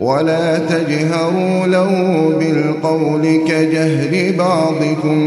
[0.00, 1.90] ولا تجهروا له
[2.40, 5.18] بالقول كجهر بعضكم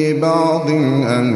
[0.00, 0.70] لبعض
[1.10, 1.34] أن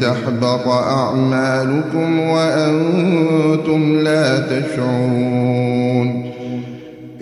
[0.00, 6.30] تحبط أعمالكم وأنتم لا تشعرون.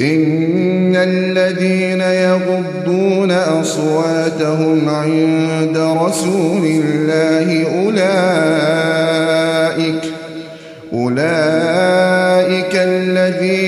[0.01, 8.59] إن الذين يغضون أصواتهم عند رسول الله أولئك
[10.93, 13.68] أولئك الذين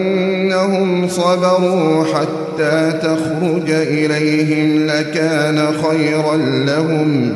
[1.11, 7.33] صبروا حتى تخرج إليهم لكان خيرا لهم.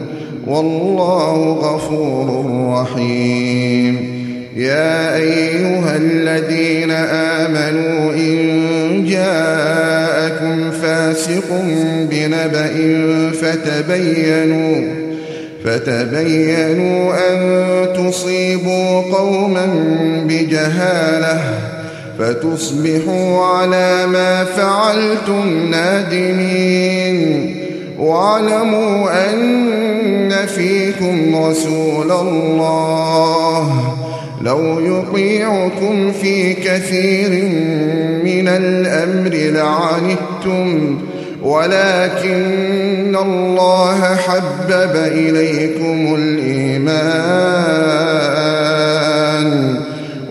[0.48, 2.46] والله غفور
[2.82, 4.16] رحيم.
[4.56, 11.64] يا أيها الذين آمنوا إن جاءكم فاسق
[12.12, 12.72] بنبأ
[13.42, 14.94] فتبينوا
[15.66, 19.66] فتبينوا أن تصيبوا قوما
[20.28, 21.75] بجهالة.
[22.20, 27.56] فتصبحوا على ما فعلتم نادمين.
[28.00, 33.96] واعلموا أن فيكم رسول الله.
[34.42, 37.30] لو يطيعكم في كثير
[38.24, 40.98] من الأمر لعنتم
[41.44, 47.76] ولكن الله حبب إليكم الإيمان.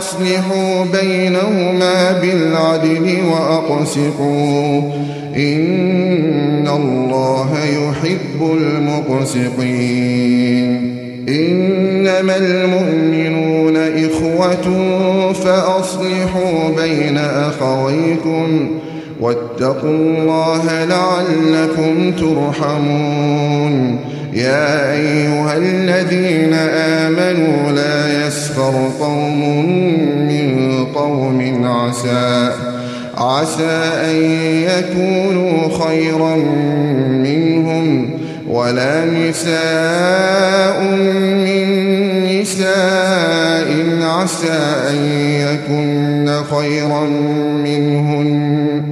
[0.00, 4.82] فأصلحوا بينهما بالعدل وأقسطوا.
[5.36, 9.70] إن الله يحب المقسطين.
[11.28, 14.66] إنما المؤمنون إخوة
[15.32, 18.70] فأصلحوا بين أخويكم
[19.20, 23.96] واتقوا الله لعلكم ترحمون.
[24.32, 29.19] يا أيها الذين آمنوا لا يسخر قوم
[32.00, 32.52] عسى
[33.16, 34.16] عسى أن
[34.62, 36.36] يكونوا خيرا
[37.24, 38.10] منهم
[38.48, 41.66] ولا نساء من
[42.40, 43.68] نساء
[44.02, 44.58] عسى
[44.90, 44.96] أن
[45.40, 47.04] يكن خيرا
[47.64, 48.82] منهن.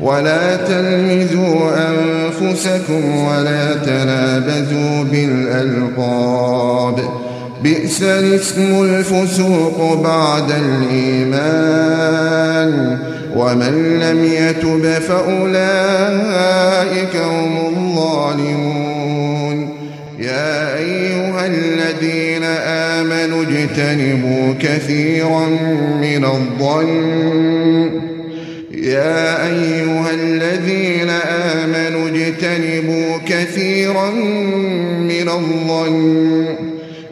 [0.00, 6.85] ولا تلمزوا أنفسكم ولا تنابزوا بالألقاب.
[7.62, 11.96] بئس الاسم الفسوق بعد الإيمان.
[13.36, 15.56] ومن لم يتب فأولئك
[17.16, 19.68] هم الظالمون.
[20.18, 25.46] يا أيها الذين آمنوا اجتنبوا كثيرا
[26.00, 27.90] من الظن.
[28.72, 31.10] يا أيها الذين
[31.60, 34.10] آمنوا اجتنبوا كثيرا
[35.00, 36.46] من الظن.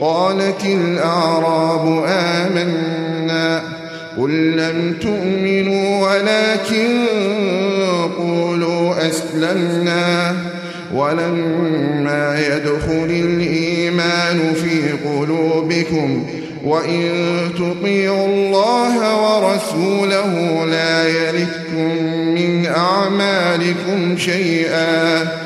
[0.00, 3.62] قالت الأعراب آمنا
[4.18, 7.04] قل لم تؤمنوا ولكن
[8.18, 10.36] قولوا أسلمنا
[10.94, 16.26] ولما يدخل الإيمان في قلوبكم
[16.64, 17.10] وإن
[17.54, 22.02] تطيعوا الله ورسوله لا يلتكم
[22.34, 25.45] من أعمالكم شيئا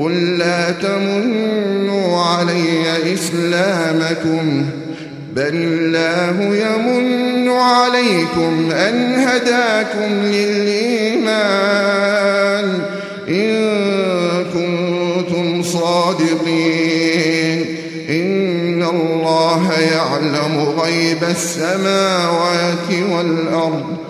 [0.00, 4.66] قل لا تمنوا علي إسلامكم
[5.32, 11.30] بل الله يمن عليكم أن هداكم للإيمان.
[13.28, 13.70] إن
[14.54, 17.66] كنتم صادقين
[18.10, 24.09] إن الله يعلم غيب السماوات والأرض.